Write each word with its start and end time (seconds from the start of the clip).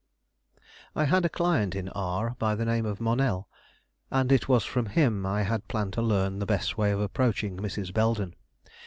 I 0.95 1.05
had 1.05 1.25
a 1.25 1.29
client 1.29 1.75
in 1.75 1.87
R 1.89 2.35
by 2.39 2.55
the 2.55 2.65
name 2.65 2.87
of 2.87 2.99
Monell; 2.99 3.47
and 4.09 4.31
it 4.31 4.49
was 4.49 4.65
from 4.65 4.87
him 4.87 5.27
I 5.27 5.43
had 5.43 5.67
planned 5.67 5.93
to 5.93 6.01
learn 6.01 6.39
the 6.39 6.47
best 6.49 6.75
way 6.75 6.89
of 6.89 6.99
approaching 6.99 7.55
Mrs. 7.57 7.93
Belden. 7.93 8.33